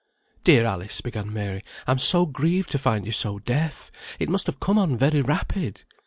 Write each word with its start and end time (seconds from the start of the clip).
"Dear 0.43 0.65
Alice," 0.65 0.99
began 0.99 1.31
Mary, 1.31 1.61
"I'm 1.85 1.99
so 1.99 2.25
grieved 2.25 2.71
to 2.71 2.79
find 2.79 3.05
you 3.05 3.11
so 3.11 3.37
deaf; 3.37 3.91
it 4.17 4.29
must 4.29 4.47
have 4.47 4.59
come 4.59 4.79
on 4.79 4.97
very 4.97 5.21
rapid." 5.21 5.83